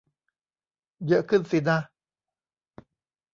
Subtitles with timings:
[1.07, 1.79] เยอะขึ้นสินะ